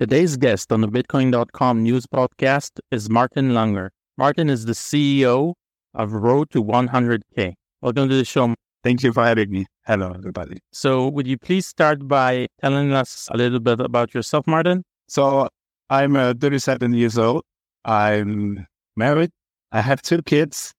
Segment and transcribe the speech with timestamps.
[0.00, 3.90] Today's guest on the Bitcoin.com news podcast is Martin Lunger.
[4.16, 5.54] Martin is the CEO
[5.92, 7.54] of Road to 100K.
[7.82, 8.54] Welcome to the show.
[8.84, 9.66] Thank you for having me.
[9.86, 10.60] Hello, everybody.
[10.72, 14.84] So, would you please start by telling us a little bit about yourself, Martin?
[15.08, 15.48] So,
[15.90, 17.42] I'm uh, 37 years old.
[17.84, 19.32] I'm married.
[19.72, 20.72] I have two kids,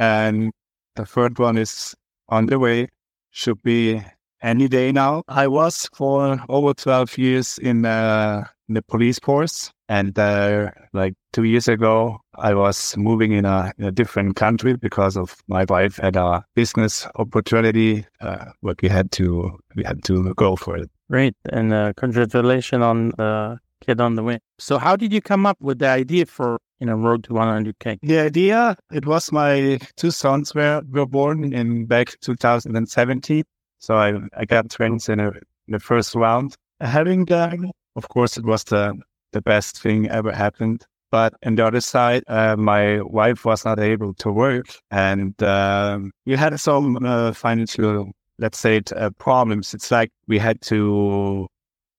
[0.00, 0.50] and
[0.96, 1.94] the third one is
[2.30, 2.88] on the way.
[3.30, 4.02] Should be
[4.42, 5.22] any day now.
[5.28, 9.72] I was for over 12 years in uh, the police force.
[9.88, 14.76] And uh, like two years ago, I was moving in a, in a, different country
[14.76, 20.02] because of my wife had a business opportunity, uh, but we had to we had
[20.04, 20.90] to go for it.
[21.08, 24.40] Great, and uh, congratulations on the kid on the way.
[24.58, 27.98] So, how did you come up with the idea for you know Road to 100k?
[28.02, 33.44] The idea it was my two sons were were born in back 2017,
[33.78, 36.56] so I I got twins in, a, in the first round.
[36.80, 38.94] Having done of course, it was the,
[39.32, 40.84] the best thing ever happened.
[41.10, 46.12] But on the other side, uh, my wife was not able to work, and um,
[46.26, 49.72] we had some uh, financial, let's say, it, uh, problems.
[49.72, 51.46] It's like we had to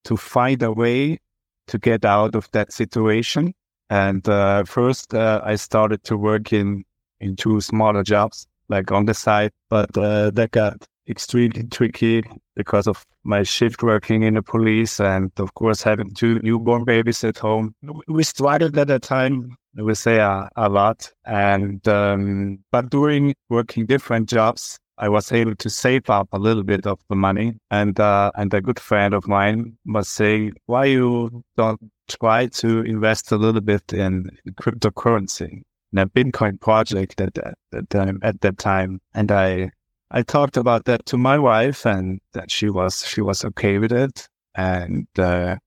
[0.04, 1.20] to find a way
[1.68, 3.54] to get out of that situation.
[3.90, 6.84] And uh, first, uh, I started to work in
[7.22, 12.24] in two smaller jobs, like on the side, but uh, that got extremely tricky
[12.56, 17.24] because of my shift working in the police and of course having two newborn babies
[17.24, 17.74] at home.
[18.08, 21.12] We struggled at that time, would say a, a lot.
[21.26, 26.64] And, um, but during working different jobs, I was able to save up a little
[26.64, 27.54] bit of the money.
[27.70, 32.82] And, uh, and a good friend of mine was saying, why you don't try to
[32.82, 35.62] invest a little bit in cryptocurrency?
[35.94, 39.00] in a Bitcoin project at that, that time, at that time.
[39.14, 39.72] And I
[40.12, 43.92] I talked about that to my wife, and that she was she was okay with
[43.92, 45.58] it, and uh,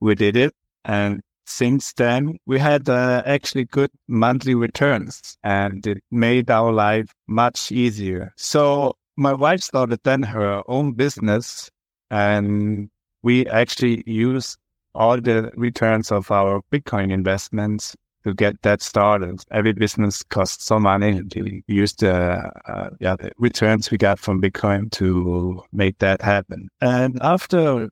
[0.00, 0.54] we did it.
[0.84, 7.12] And since then, we had uh, actually good monthly returns, and it made our life
[7.26, 8.32] much easier.
[8.36, 11.70] So my wife started then her own business,
[12.10, 12.90] and
[13.22, 14.56] we actually use
[14.94, 17.94] all the returns of our Bitcoin investments
[18.26, 19.40] to get that started.
[19.52, 21.22] Every business costs some money.
[21.36, 26.68] We use the, uh, yeah, the returns we got from Bitcoin to make that happen.
[26.80, 27.88] And after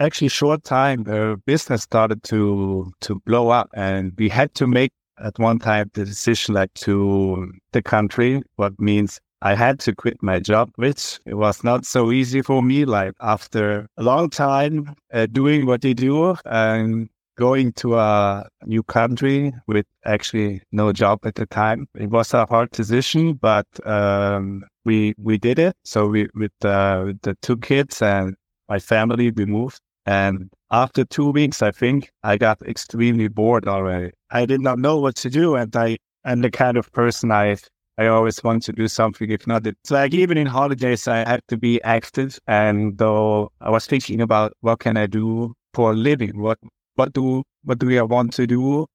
[0.00, 4.90] actually short time, the business started to, to blow up and we had to make
[5.20, 10.20] at one time the decision like to the country, what means I had to quit
[10.22, 12.84] my job, which it was not so easy for me.
[12.84, 18.82] Like after a long time uh, doing what they do and going to a new
[18.82, 21.86] country with actually no job at the time.
[21.94, 25.74] It was a hard decision, but um, we we did it.
[25.84, 28.34] So we with, uh, the two kids and
[28.68, 29.80] my family, we moved.
[30.06, 34.12] And after two weeks, I think I got extremely bored already.
[34.30, 37.56] I did not know what to do, and I am the kind of person I
[37.98, 39.30] I always want to do something.
[39.30, 42.38] If not, it's like even in holidays, I have to be active.
[42.46, 46.58] And though I was thinking about what can I do for a living, what
[46.98, 48.86] what do what do we want to do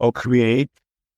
[0.00, 0.70] or create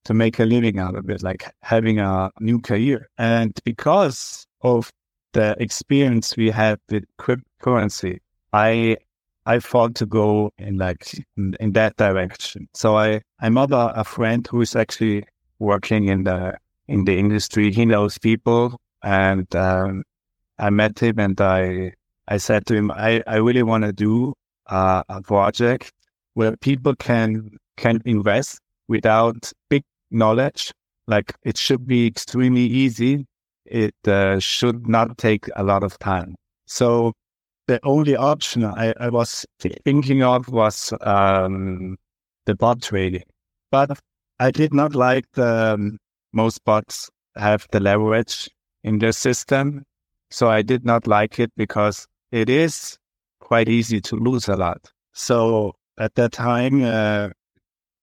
[0.05, 3.09] to make a living out of it, like having a new career.
[3.19, 4.91] And because of
[5.33, 8.19] the experience we have with cryptocurrency,
[8.53, 8.99] I
[9.47, 12.69] I thought to go in like in, in that direction.
[12.75, 15.25] So I I met a, a friend who is actually
[15.59, 17.73] working in the in the industry.
[17.73, 20.05] He knows people, and um,
[20.59, 21.93] I met him, and I
[22.29, 24.35] I said to him, I I really want to do
[24.67, 25.93] uh, a project
[26.37, 30.71] where people can can invest without big knowledge.
[31.07, 33.25] Like it should be extremely easy.
[33.65, 36.35] It uh, should not take a lot of time.
[36.67, 37.15] So
[37.69, 39.47] the only option I, I was
[39.85, 41.97] thinking of was um,
[42.45, 43.25] the bot trading,
[43.71, 43.99] but
[44.39, 45.99] I did not like the um,
[46.35, 48.49] most bots have the leverage
[48.85, 49.85] in their system.
[50.31, 52.99] So I did not like it because it is
[53.41, 54.91] quite easy to lose a lot.
[55.15, 57.29] So at that time, uh,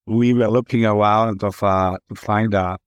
[0.05, 2.77] we were looking around of, uh, to find a,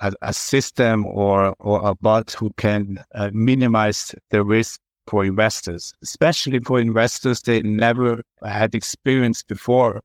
[0.00, 5.94] a, a, system or, or a bot who can uh, minimize the risk for investors,
[6.02, 10.00] especially for investors that never had experience before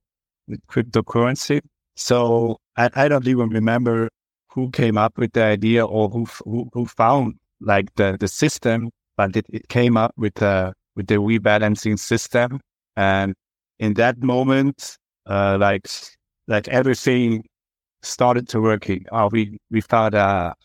[0.47, 1.61] with cryptocurrency.
[1.95, 4.09] So I, I don't even remember
[4.49, 8.89] who came up with the idea or who who, who found like the, the system,
[9.17, 12.59] but it, it came up with the with the rebalancing system.
[12.95, 13.33] And
[13.81, 14.97] in that moment,
[15.27, 15.87] uh, like
[16.47, 17.45] like everything
[18.03, 19.05] started to working.
[19.11, 20.55] Uh, we we found a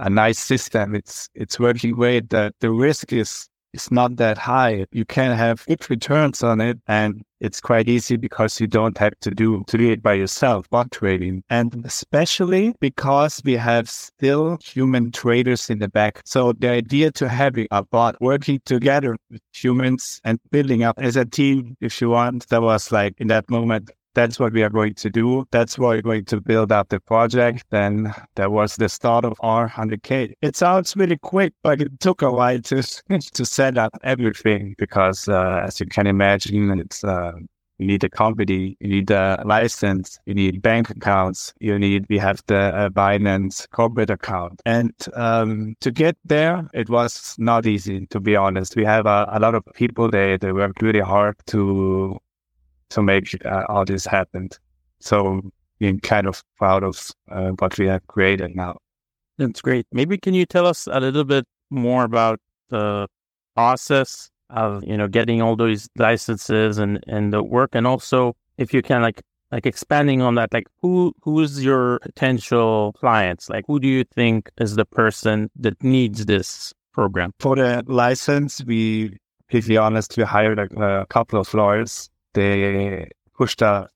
[0.00, 0.96] a nice system.
[0.96, 2.30] It's it's working great.
[2.30, 4.86] The the risk is is not that high.
[4.92, 9.18] You can have good returns on it and it's quite easy because you don't have
[9.20, 11.42] to do to do it by yourself, bot trading.
[11.48, 16.20] And especially because we have still human traders in the back.
[16.24, 21.16] So the idea to having a bot working together with humans and building up as
[21.16, 24.70] a team, if you want, that was like in that moment that's what we are
[24.70, 25.46] going to do.
[25.50, 27.64] That's why we're going to build up the project.
[27.70, 30.32] Then that was the start of our 100K.
[30.42, 32.82] It sounds really quick, but it took a while to,
[33.34, 37.32] to set up everything because, uh, as you can imagine, it's, uh,
[37.78, 42.18] you need a company, you need a license, you need bank accounts, you need, we
[42.18, 44.60] have the uh, Binance corporate account.
[44.66, 48.76] And um, to get there, it was not easy, to be honest.
[48.76, 52.20] We have a, a lot of people, they, they worked really hard to
[52.90, 54.50] to make uh, all this happen.
[55.00, 55.40] So
[55.78, 58.76] being kind of proud of uh, what we have created now.
[59.38, 59.86] That's great.
[59.92, 62.38] Maybe can you tell us a little bit more about
[62.68, 63.08] the
[63.56, 68.74] process of you know getting all those licenses and and the work, and also if
[68.74, 73.48] you can like like expanding on that, like who who's your potential clients?
[73.48, 77.32] Like who do you think is the person that needs this program?
[77.40, 79.16] For the license, we,
[79.50, 83.90] to be honest, we hired a, a couple of lawyers they pushed us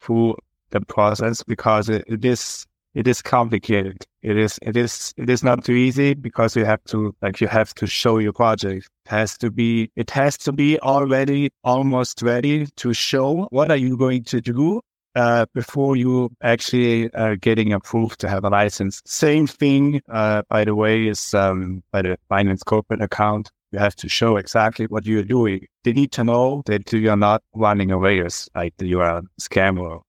[0.00, 0.36] through
[0.70, 4.04] the process because it, it is it is complicated.
[4.22, 7.46] It is it is it is not too easy because you have to like you
[7.46, 8.88] have to show your project.
[9.06, 13.76] It has to be it has to be already almost ready to show what are
[13.76, 14.80] you going to do
[15.14, 19.02] uh, before you actually uh, getting approved to have a license.
[19.06, 23.50] Same thing, uh, by the way, is um, by the Binance corporate account.
[23.72, 25.66] You have to show exactly what you're doing.
[25.84, 28.22] They need to know that you're not running away
[28.54, 30.00] like you are a scammer.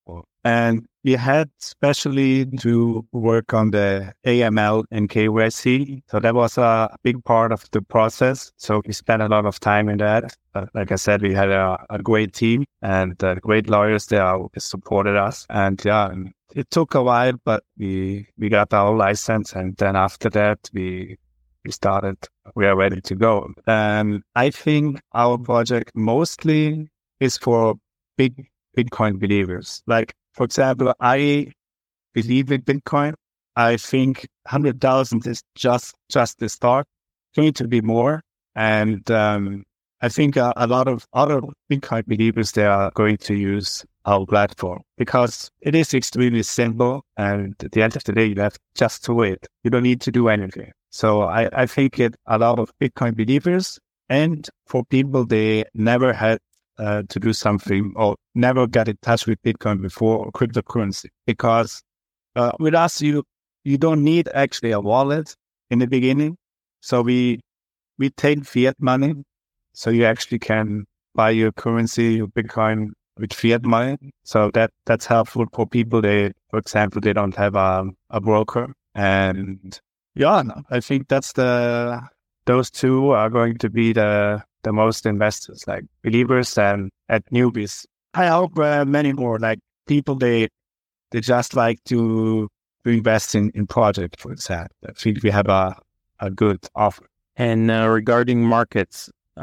[0.44, 6.02] And we had especially to work on the AML and KYC.
[6.10, 8.52] So that was a big part of the process.
[8.58, 10.36] So we spent a lot of time in that.
[10.74, 15.16] Like I said, we had a, a great team and uh, great lawyers there supported
[15.16, 15.46] us.
[15.50, 16.13] And yeah,
[16.56, 19.54] it took a while, but we, we got our license.
[19.54, 21.18] And then after that, we
[21.63, 22.18] we started,
[22.56, 23.50] we are ready to go.
[23.68, 27.75] And I think our project mostly is for
[28.18, 28.48] big
[28.78, 29.84] Bitcoin believers.
[29.88, 31.52] Like, for example, I
[32.13, 33.13] believe in Bitcoin.
[33.56, 36.88] I think 100,000 is just, just the start.
[37.36, 38.22] Going to be more.
[38.56, 39.63] And, um,
[40.04, 41.42] I think a, a lot of other
[41.72, 47.06] Bitcoin believers, they are going to use our platform because it is extremely simple.
[47.18, 49.46] And at the end of the day, you have just to wait.
[49.63, 50.72] You don't need to do anything.
[50.92, 53.80] So I, I think it a lot of Bitcoin believers
[54.10, 56.40] and for people they never had
[56.78, 61.82] uh, to do something or never got in touch with Bitcoin before or cryptocurrency because
[62.36, 63.24] uh, with us you
[63.64, 65.36] you don't need actually a wallet
[65.70, 66.38] in the beginning.
[66.82, 67.40] So we
[67.98, 69.14] we take fiat money,
[69.74, 70.86] so you actually can
[71.16, 73.98] buy your currency, your Bitcoin with fiat money.
[74.24, 76.02] So that that's helpful for people.
[76.02, 79.80] They, for example, they don't have a, a broker and
[80.16, 82.02] yeah, I think that's the
[82.46, 87.86] those two are going to be the the most investors, like believers and at newbies.
[88.13, 90.50] I hope uh, many more, like people they
[91.12, 92.48] they just like to
[92.84, 94.75] to invest in in project, for example.
[94.88, 95.75] I think we have a
[96.19, 97.06] a good offer.
[97.36, 99.42] And uh, regarding markets, uh,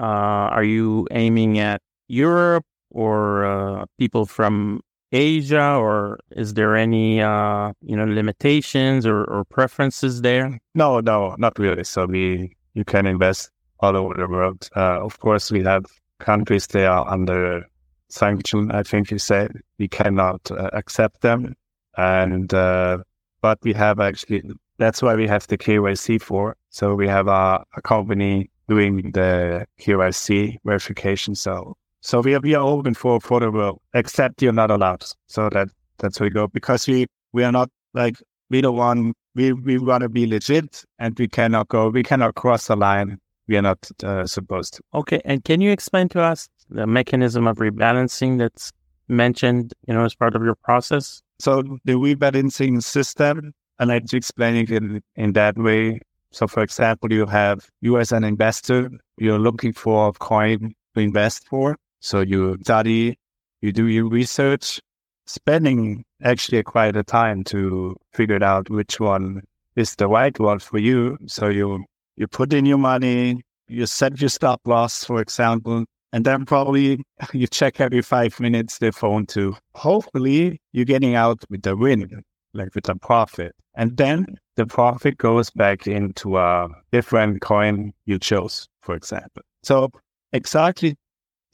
[0.55, 4.81] are you aiming at Europe or uh, people from
[5.13, 10.59] Asia, or is there any uh, you know limitations or, or preferences there?
[10.75, 11.85] No, no, not really.
[11.85, 13.51] So we you can invest
[13.81, 14.69] all over the world.
[14.77, 15.87] Uh, of course, we have
[16.19, 17.67] countries that are under
[18.09, 18.71] sanction.
[18.71, 21.57] I think you said we cannot uh, accept them,
[21.97, 22.99] and uh,
[23.41, 24.43] but we have actually
[24.79, 26.57] that's why we have the KYC for.
[26.71, 31.35] So we have a, a company doing the KYC verification.
[31.35, 35.05] So so we are, we are open for, for the world, except you're not allowed.
[35.27, 38.17] So that that's where we go because we, we are not like,
[38.51, 42.35] we don't want, we, we want to be legit and we cannot go, we cannot
[42.35, 43.19] cross the line.
[43.49, 44.83] We are not uh, supposed to.
[44.95, 45.21] Okay.
[45.25, 48.71] And can you explain to us the mechanism of rebalancing that's
[49.09, 51.23] mentioned, you know, as part of your process?
[51.39, 56.01] So the rebalancing system, I like to explain it in, in that way.
[56.31, 61.01] So for example, you have you as an investor, you're looking for a coin to
[61.01, 61.77] invest for.
[62.01, 63.19] So you study,
[63.61, 64.81] you do your research,
[65.27, 69.43] spending actually quite a time to figure out which one
[69.77, 71.19] is the right one for you.
[71.27, 71.85] So you
[72.17, 77.03] you put in your money, you set your stop loss, for example, and then probably
[77.33, 82.23] you check every five minutes the phone to hopefully you're getting out with the win,
[82.55, 83.55] like with a profit.
[83.75, 84.27] And then
[84.57, 89.43] the profit goes back into a different coin you chose, for example.
[89.63, 89.91] So
[90.33, 90.97] exactly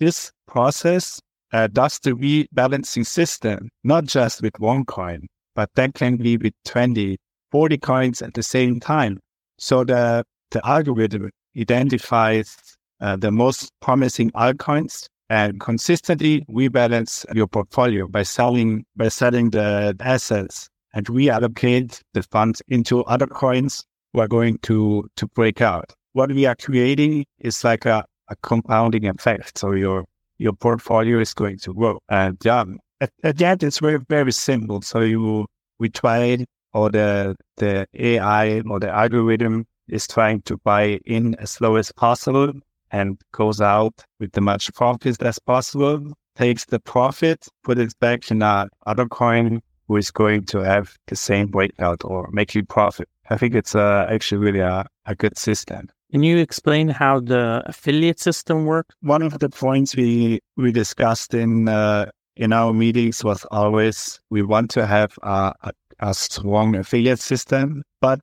[0.00, 1.20] this process
[1.52, 6.52] uh, does the rebalancing system, not just with one coin, but that can be with
[6.64, 7.16] 20,
[7.52, 9.20] 40 coins at the same time.
[9.58, 12.56] So the, the algorithm identifies
[13.00, 19.96] uh, the most promising altcoins and consistently rebalance your portfolio by selling by selling the
[20.00, 25.92] assets and reallocate the funds into other coins who are going to to break out.
[26.12, 29.58] What we are creating is like a, a compounding effect.
[29.58, 30.04] So your
[30.38, 31.98] your portfolio is going to grow.
[32.08, 32.64] And yeah,
[33.00, 34.82] at, at the end it's very very simple.
[34.82, 35.46] So you
[35.78, 41.60] we tried or the the AI or the algorithm is trying to buy in as
[41.60, 42.52] low as possible
[42.90, 48.30] and goes out with the much profit as possible, takes the profit, put it back
[48.30, 53.08] in another coin who is going to have the same breakout or make you profit.
[53.30, 55.88] I think it's uh, actually really a, a good system.
[56.14, 58.94] Can you explain how the affiliate system works?
[59.00, 64.44] One of the points we we discussed in uh, in our meetings was always we
[64.44, 68.20] want to have a, a, a strong affiliate system, but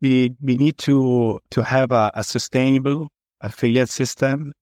[0.00, 3.08] we we need to to have a, a sustainable
[3.42, 4.54] affiliate system.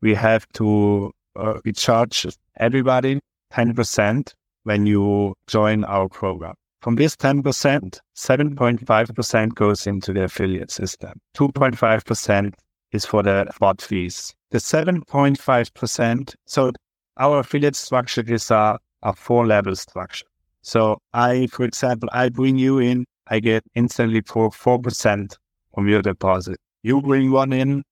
[0.00, 2.24] We have to uh, we charge
[2.56, 3.18] everybody
[3.50, 6.54] ten percent when you join our program.
[6.82, 11.12] From this 10%, 7.5% goes into the affiliate system.
[11.36, 12.54] 2.5%
[12.90, 14.34] is for the bot fees.
[14.50, 16.72] The 7.5%, so
[17.18, 20.26] our affiliate structure is a, a four level structure.
[20.62, 25.36] So I, for example, I bring you in, I get instantly for 4%
[25.72, 26.58] from your deposit.
[26.82, 27.84] You bring one in,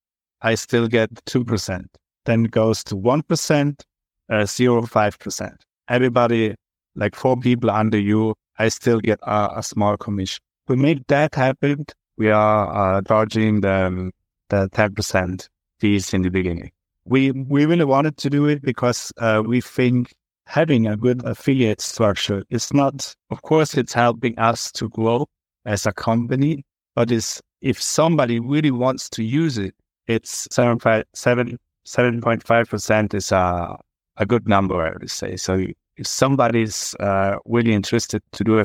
[0.43, 1.85] I still get 2%.
[2.25, 3.81] Then it goes to 1%,
[4.29, 5.57] uh, 0.5%.
[5.89, 6.55] Everybody,
[6.97, 10.43] like four people under you, I still get a, a small commission.
[10.69, 11.87] To make that happen,
[12.19, 14.11] we are uh, charging the,
[14.51, 15.49] the 10%
[15.79, 16.71] fees in the beginning.
[17.07, 20.13] We, we really wanted to do it because uh, we think
[20.47, 25.27] having a good affiliate structure is not, of course, it's helping us to grow
[25.65, 29.75] as a company, but it's, if somebody really wants to use it,
[30.07, 33.79] it's 7.5% is a,
[34.19, 35.37] a good number, I would say.
[35.37, 35.65] So
[36.01, 38.59] if somebody's uh, really interested to do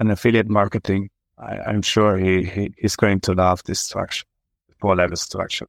[0.00, 4.24] an affiliate marketing, I, am sure he, he, he's going to love this structure,
[4.80, 5.68] four level structure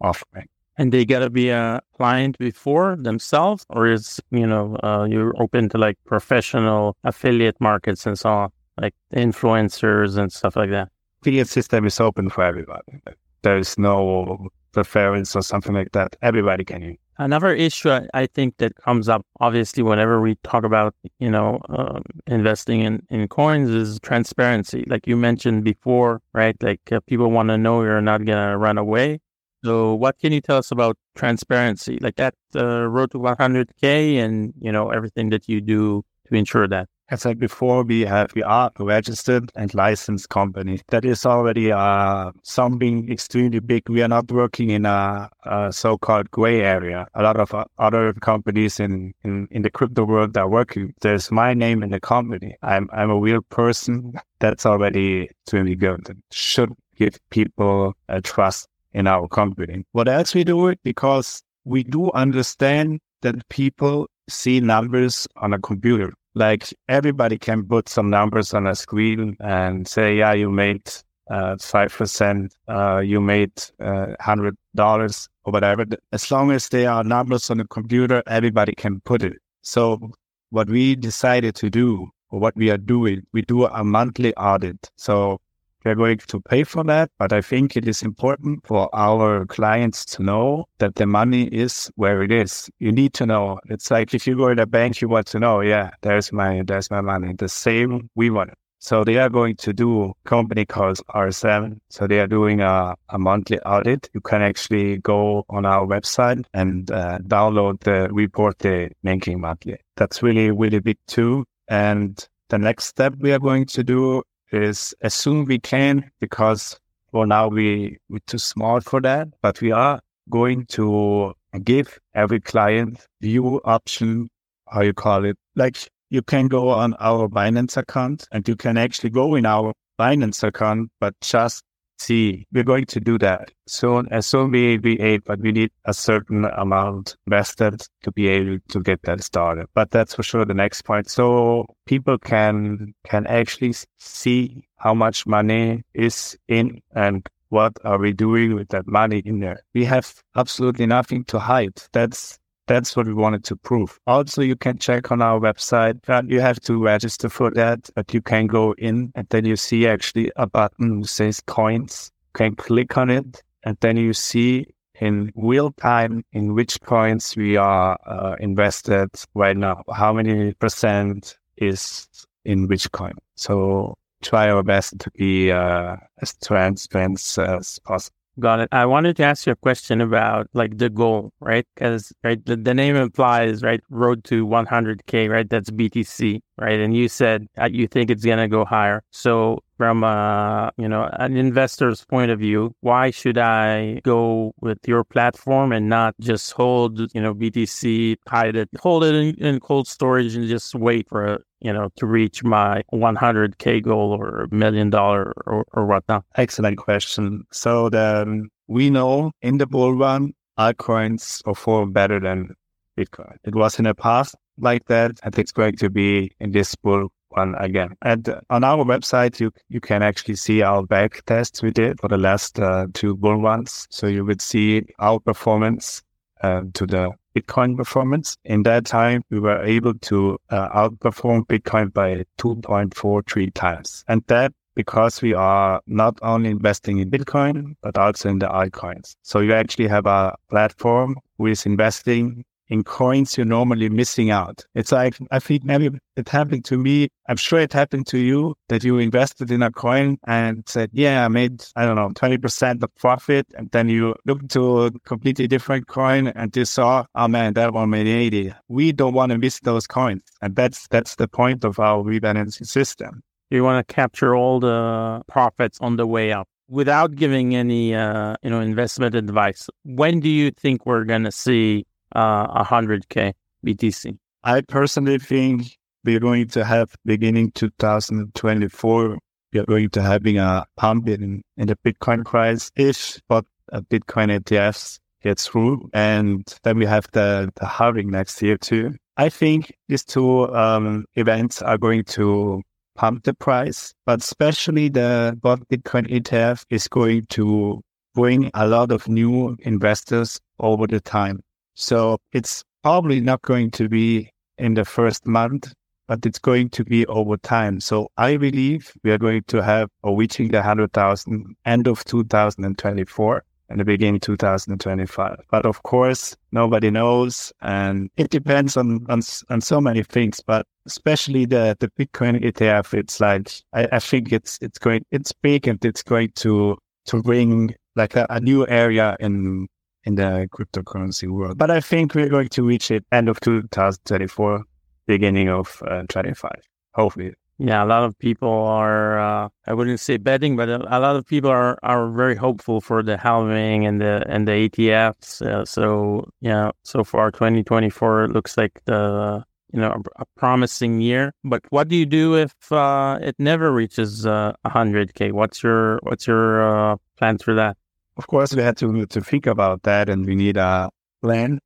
[0.00, 0.48] offering.
[0.78, 5.34] And they got to be a client before themselves, or is you know uh, you're
[5.42, 8.50] open to like professional affiliate markets and so on,
[8.80, 10.88] like influencers and stuff like that.
[11.20, 13.02] Affiliate system is open for everybody.
[13.42, 16.16] There's no preference or something like that.
[16.22, 16.96] Everybody can use.
[17.20, 22.02] Another issue I think that comes up, obviously, whenever we talk about, you know, um,
[22.28, 24.84] investing in, in coins is transparency.
[24.86, 26.56] Like you mentioned before, right?
[26.62, 29.18] Like uh, people want to know you're not to run away.
[29.64, 31.98] So what can you tell us about transparency?
[32.00, 36.68] Like that uh, road to 100K and, you know, everything that you do to ensure
[36.68, 36.88] that?
[37.10, 40.80] As I said before, we have we are a registered and licensed company.
[40.88, 43.88] That is already uh, something extremely big.
[43.88, 47.06] We are not working in a, a so-called gray area.
[47.14, 50.92] A lot of uh, other companies in, in, in the crypto world are working.
[51.00, 52.56] There's my name in the company.
[52.62, 54.12] I'm I'm a real person.
[54.40, 56.10] That's already extremely good.
[56.10, 59.84] It should give people a trust in our company.
[59.92, 65.58] What else we do it because we do understand that people see numbers on a
[65.58, 70.88] computer like everybody can put some numbers on a screen and say, yeah, you made
[71.30, 75.84] uh, five percent, uh, you made uh, hundred dollars or whatever.
[76.12, 79.36] As long as there are numbers on the computer, everybody can put it.
[79.62, 80.12] So
[80.50, 84.90] what we decided to do, or what we are doing, we do a monthly audit.
[84.96, 85.40] So
[85.84, 90.04] we're going to pay for that, but I think it is important for our clients
[90.06, 92.68] to know that the money is where it is.
[92.78, 93.60] You need to know.
[93.66, 96.62] It's like if you go to a bank, you want to know, yeah, there's my
[96.66, 97.32] there's my money.
[97.34, 98.50] The same we want.
[98.80, 101.78] So they are going to do company calls R7.
[101.90, 104.08] So they are doing a, a monthly audit.
[104.14, 109.78] You can actually go on our website and uh, download the report they're making monthly.
[109.96, 111.44] That's really, really big too.
[111.66, 116.78] And the next step we are going to do is as soon we can because
[117.10, 120.00] for now we we're too small for that, but we are
[120.30, 124.28] going to give every client view option,
[124.68, 125.36] how you call it.
[125.56, 129.72] Like you can go on our Binance account and you can actually go in our
[129.98, 131.62] Binance account, but just
[131.98, 134.08] see, we're going to do that soon.
[134.10, 138.58] As soon we be able, but we need a certain amount invested to be able
[138.68, 139.66] to get that started.
[139.74, 141.10] But that's for sure the next point.
[141.10, 148.12] So people can can actually see how much money is in and what are we
[148.12, 149.60] doing with that money in there?
[149.74, 151.82] We have absolutely nothing to hide.
[151.92, 153.98] That's that's what we wanted to prove.
[154.06, 155.98] Also, you can check on our website.
[156.30, 159.88] You have to register for that, but you can go in and then you see
[159.88, 162.12] actually a button that says coins.
[162.34, 164.66] You can click on it and then you see
[165.00, 169.82] in real time in which coins we are uh, invested right now.
[169.92, 172.08] How many percent is
[172.44, 173.14] in which coin?
[173.36, 178.17] So try our best to be uh, as transparent as possible.
[178.38, 178.68] Got it.
[178.70, 181.66] I wanted to ask you a question about like the goal, right?
[181.74, 185.48] Because right, the, the name implies right, road to 100k, right?
[185.48, 186.78] That's BTC, right?
[186.80, 189.02] And you said you think it's gonna go higher.
[189.10, 194.78] So from uh, you know an investor's point of view, why should I go with
[194.86, 199.60] your platform and not just hold you know BTC, hide it, hold it in, in
[199.60, 204.48] cold storage, and just wait for a you know to reach my 100k goal or
[204.50, 206.24] million dollar or, or whatnot?
[206.36, 207.44] Excellent question.
[207.52, 212.54] So the um, we know in the bull run, altcoins perform better than
[212.98, 213.36] Bitcoin.
[213.44, 217.08] It was in the past like that, and it's going to be in this bull
[217.36, 217.94] run again.
[218.02, 222.08] And on our website, you you can actually see our back tests we did for
[222.08, 223.86] the last uh, two bull runs.
[223.90, 226.02] So you would see our performance
[226.42, 228.36] uh, to the Bitcoin performance.
[228.44, 234.04] In that time, we were able to uh, outperform Bitcoin by 2.43 times.
[234.08, 239.16] And that because we are not only investing in Bitcoin, but also in the altcoins.
[239.22, 244.64] So you actually have a platform who is investing in coins you're normally missing out.
[244.74, 247.08] It's like, I think maybe it happened to me.
[247.28, 251.24] I'm sure it happened to you that you invested in a coin and said, yeah,
[251.24, 253.46] I made, I don't know, 20% of profit.
[253.56, 257.72] And then you look to a completely different coin and you saw, oh man, that
[257.72, 258.52] one made 80.
[258.68, 260.22] We don't want to miss those coins.
[260.42, 263.22] And that's, that's the point of our rebalancing system.
[263.50, 268.36] You want to capture all the profits on the way up without giving any, uh,
[268.42, 269.70] you know, investment advice.
[269.84, 273.32] When do you think we're going to see uh, 100K
[273.64, 274.16] BTC?
[274.44, 279.18] I personally think we're going to have beginning 2024,
[279.52, 284.38] we are going to having a pump in, in the Bitcoin price if but Bitcoin
[284.38, 285.88] ETFs get through.
[285.92, 288.94] And then we have the, the halving next year too.
[289.16, 292.62] I think these two um, events are going to
[292.94, 297.80] pump the price, but especially the spot Bitcoin ETF is going to
[298.14, 301.40] bring a lot of new investors over the time.
[301.80, 305.72] So it's probably not going to be in the first month,
[306.08, 307.78] but it's going to be over time.
[307.80, 313.78] So I believe we are going to have reaching the 100,000 end of 2024 and
[313.80, 315.38] the beginning 2025.
[315.52, 317.52] But of course, nobody knows.
[317.60, 322.92] And it depends on, on, on so many things, but especially the, the Bitcoin ETF,
[322.92, 327.22] it's like, I, I think it's, it's going, it's big and it's going to, to
[327.22, 329.68] bring like a, a new area in
[330.04, 331.58] in the cryptocurrency world.
[331.58, 334.64] But I think we're going to reach it end of 2024,
[335.06, 336.50] beginning of uh, 25,
[336.94, 337.34] hopefully.
[337.60, 341.26] Yeah, a lot of people are, uh, I wouldn't say betting, but a, lot of
[341.26, 345.42] people are, are very hopeful for the halving and the and the ETFs.
[345.42, 351.32] Uh, so, yeah, so far 2024 looks like the, you know, a, a, promising year.
[351.42, 355.32] But what do you do if uh, it never reaches uh, 100K?
[355.32, 357.76] What's your, what's your uh, plans for that?
[358.18, 360.90] Of course, we had to, to think about that and we need a
[361.22, 361.60] plan.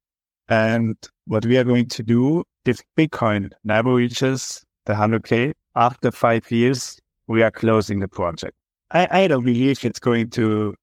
[0.48, 6.50] And what we are going to do if Bitcoin never reaches the 100K after five
[6.50, 8.54] years, we are closing the project.
[8.90, 10.74] I, I don't believe it's going to,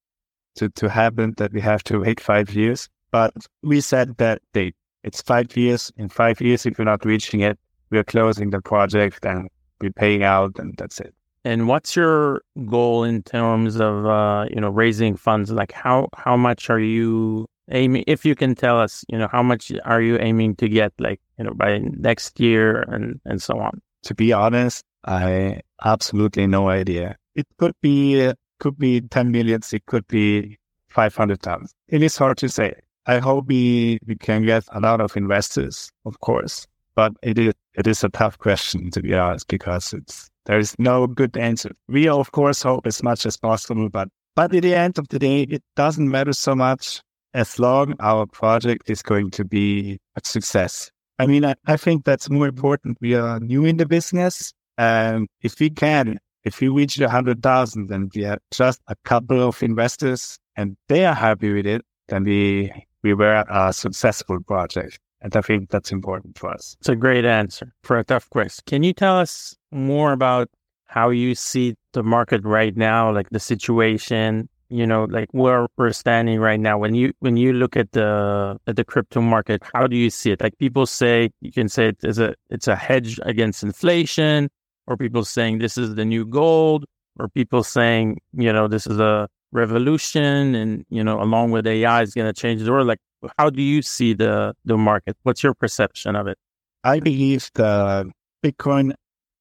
[0.56, 4.76] to, to happen that we have to wait five years, but we set that date.
[5.04, 5.92] It's five years.
[5.98, 7.60] In five years, if we're not reaching it,
[7.92, 9.48] we are closing the project and
[9.80, 11.14] we're paying out and that's it.
[11.46, 15.52] And what's your goal in terms of uh, you know raising funds?
[15.52, 18.04] Like how how much are you aiming?
[18.08, 21.22] If you can tell us, you know, how much are you aiming to get, like
[21.38, 23.82] you know, by next year and and so on?
[24.04, 27.16] To be honest, I absolutely no idea.
[27.36, 29.74] It could be could be ten millions.
[29.74, 30.58] It could be
[30.90, 31.70] five hundred thousand.
[31.88, 32.74] It is hard to say.
[33.06, 37.54] I hope we we can get a lot of investors, of course, but it is
[37.76, 41.70] it is a tough question to be honest because it's there is no good answer.
[41.88, 45.20] We, of course, hope as much as possible, but, but at the end of the
[45.20, 47.04] day, it doesn't matter so much
[47.36, 50.90] as long our project is going to be a success.
[51.20, 52.98] I mean, I, I think that's more important.
[53.00, 54.52] We are new in the business.
[54.80, 59.48] And if we can, if we reach the 100,000 and we have just a couple
[59.48, 62.72] of investors and they are happy with it, then we,
[63.04, 64.98] we were a successful project.
[65.22, 66.78] And I think that's important for us.
[66.80, 68.64] It's a great answer for a tough question.
[68.66, 70.50] Can you tell us more about
[70.86, 75.92] how you see the market right now, like the situation you know, like where we're
[75.92, 76.78] standing right now.
[76.78, 80.32] When you when you look at the at the crypto market, how do you see
[80.32, 80.42] it?
[80.42, 84.50] Like people say, you can say it is a it's a hedge against inflation,
[84.88, 86.86] or people saying this is the new gold,
[87.18, 92.04] or people saying you know this is a revolution, and you know along with AI
[92.04, 92.88] is going to change the world.
[92.88, 93.00] Like,
[93.38, 95.18] how do you see the the market?
[95.24, 96.38] What's your perception of it?
[96.84, 98.08] I believe that
[98.44, 98.94] Bitcoin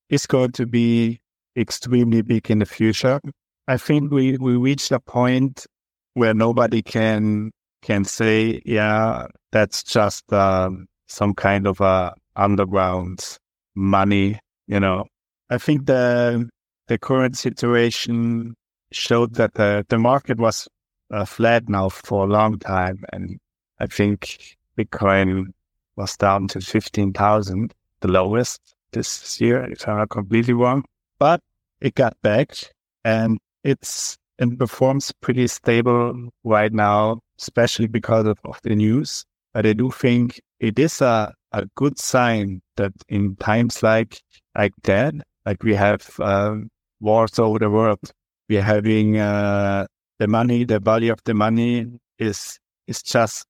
[0.09, 1.21] is going to be
[1.57, 3.21] extremely big in the future.
[3.69, 5.67] I think we, we reached a point
[6.15, 13.39] where nobody can can say, yeah, that's just um, some kind of a underground
[13.75, 14.39] money.
[14.67, 15.07] You know,
[15.51, 16.49] I think the
[16.89, 18.55] the current situation
[18.91, 20.67] showed that the the market was
[21.13, 23.39] uh, flat now for a long time, and
[23.81, 25.53] I think Bitcoin
[25.97, 28.61] was down to fifteen thousand, the lowest
[28.93, 30.85] this year, if I'm not completely wrong.
[31.19, 31.43] But
[31.81, 32.57] it got back,
[33.05, 39.25] and it's and performs pretty stable right now, especially because of, of the news.
[39.53, 44.21] But I do think it is a, a good sign that in times like
[44.57, 45.15] like that,
[45.47, 48.13] like we have um, wars over the world,
[48.49, 49.87] we're having uh,
[50.19, 51.87] the money, the value of the money
[52.19, 53.47] is is just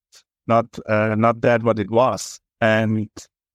[0.49, 3.09] not uh, not that what it was, and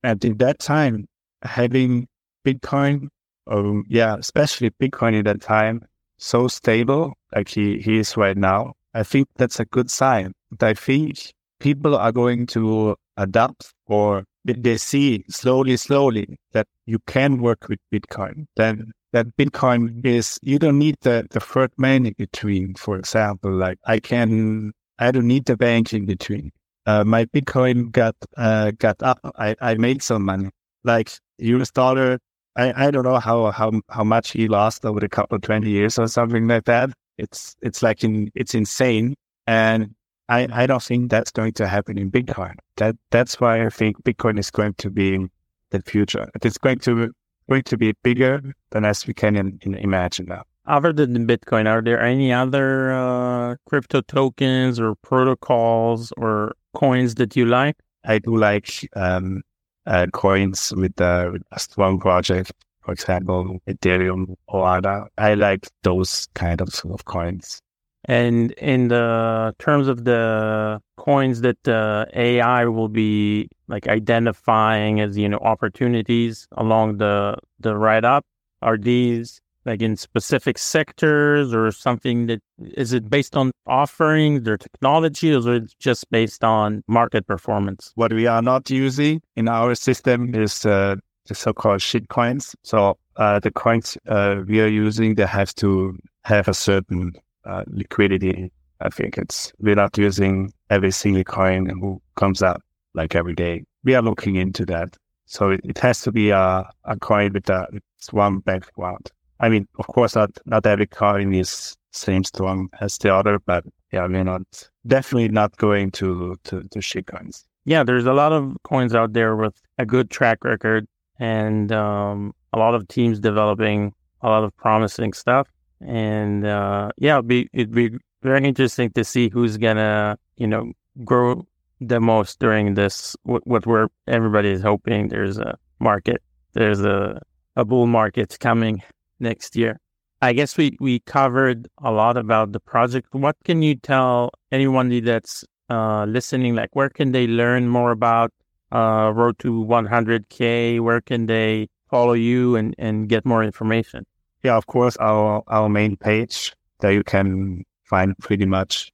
[0.03, 1.08] and in that time,
[1.41, 2.08] having
[2.45, 3.08] Bitcoin,
[3.47, 5.82] um, yeah, especially Bitcoin in that time,
[6.17, 10.34] so stable like he, he is right now, I think that's a good sign.
[10.62, 17.41] I think people are going to adapt or they see slowly, slowly that you can
[17.41, 18.45] work with Bitcoin.
[18.56, 22.75] Then that Bitcoin is, you don't need the, the third man in between.
[22.75, 26.51] For example, like I can, I don't need the bank in between.
[26.86, 29.19] Uh, my Bitcoin got, uh, got up.
[29.38, 30.50] I, I made some money.
[30.84, 32.19] Like US dollar
[32.56, 35.69] I, I don't know how, how how much he lost over the couple of 20
[35.69, 36.91] years or something like that.
[37.17, 39.15] It's it's like in, it's insane.
[39.48, 39.96] And
[40.30, 42.56] I, I don't think that's going to happen in Bitcoin.
[42.78, 45.28] That that's why I think Bitcoin is going to be
[45.72, 46.30] the future.
[46.41, 47.12] It's going to
[47.50, 50.43] going to be bigger than as we can in, in imagine now.
[50.65, 57.36] Other than Bitcoin, are there any other uh, crypto tokens or protocols or coins that
[57.36, 57.76] you like?
[58.06, 59.41] I do like um,
[59.86, 65.08] uh, coins with, uh, a strong project, for example, Ethereum or other.
[65.17, 67.60] I like those kind of, sort of coins.
[68.06, 75.17] And in the terms of the coins that uh, AI will be like identifying as
[75.17, 78.26] you know opportunities along the the right up,
[78.62, 82.41] are these like in specific sectors or something that
[82.76, 87.91] is it based on offerings or technology or is it just based on market performance?
[87.95, 90.95] What we are not using in our system is uh,
[91.28, 92.56] the so-called shit coins.
[92.63, 97.13] So uh, the coins uh, we are using, they have to have a certain
[97.45, 98.52] uh, liquidity.
[98.82, 102.62] I think it's we're not using every single coin who comes up
[102.93, 103.63] like every day.
[103.84, 104.97] We are looking into that.
[105.26, 109.10] So it, it has to be a, a coin with a strong background.
[109.43, 113.65] I mean, of course, not not every coin is same strong as the other, but
[113.91, 117.45] yeah, we're not definitely not going to to, to shit coins.
[117.65, 120.88] Yeah, there's a lot of coins out there with a good track record
[121.19, 125.49] and um, a lot of teams developing a lot of promising stuff.
[125.82, 130.71] And uh, yeah, it'd be it'd be very interesting to see who's gonna you know
[131.03, 131.45] grow
[131.82, 136.21] the most during this what, what we're everybody is hoping there's a market
[136.53, 137.21] there's a
[137.58, 138.82] a bull market coming
[139.24, 139.80] next year.
[140.22, 143.08] I guess we, we covered a lot about the project.
[143.14, 146.56] What can you tell anyone that's uh, listening?
[146.56, 148.32] Like, where can they learn more about
[148.72, 150.80] uh, Road to 100K?
[150.80, 154.06] Where can they follow you and, and get more information?
[154.44, 158.92] Yeah, of course, our, our main page there you can find pretty much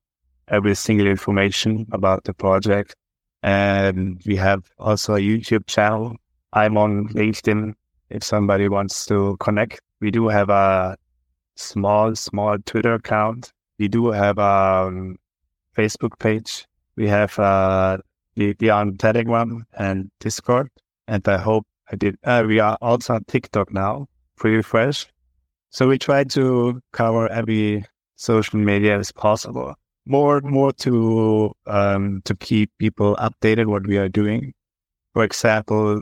[0.47, 2.95] every single information about the project.
[3.43, 6.15] And we have also a YouTube channel.
[6.53, 7.73] I'm on LinkedIn
[8.09, 10.97] if somebody wants to connect we do have a
[11.55, 13.51] small, small Twitter account.
[13.77, 15.17] We do have a um,
[15.75, 16.65] Facebook page.
[16.95, 17.97] We have uh,
[18.35, 20.69] we on Telegram and Discord.
[21.07, 22.15] And I hope I did.
[22.23, 24.07] Uh, we are also on TikTok now,
[24.37, 25.07] pretty fresh.
[25.69, 27.85] So we try to cover every
[28.15, 29.75] social media as possible.
[30.05, 34.53] More, more to um, to keep people updated what we are doing.
[35.13, 36.01] For example,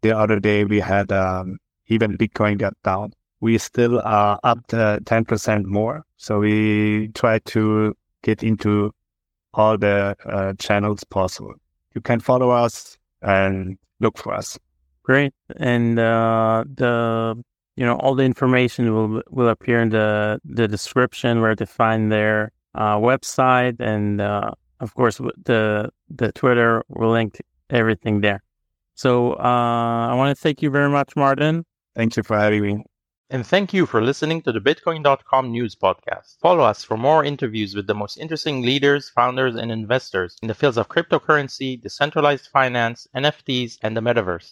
[0.00, 5.00] the other day we had um, even Bitcoin got down we still are up to
[5.04, 6.04] 10% more.
[6.16, 8.92] So we try to get into
[9.52, 11.54] all the uh, channels possible.
[11.94, 14.58] You can follow us and look for us.
[15.02, 15.34] Great.
[15.56, 17.42] And uh, the
[17.74, 22.12] you know all the information will will appear in the the description where to find
[22.12, 26.84] their uh, website, and uh, of course the the Twitter.
[26.88, 28.42] We'll link everything there.
[28.94, 31.64] So uh, I want to thank you very much, Martin.
[31.96, 32.84] Thank you for having me.
[33.32, 36.38] And thank you for listening to the Bitcoin.com news podcast.
[36.40, 40.54] Follow us for more interviews with the most interesting leaders, founders, and investors in the
[40.54, 44.50] fields of cryptocurrency, decentralized finance, NFTs, and the metaverse.